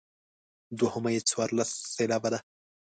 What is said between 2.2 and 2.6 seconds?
ده.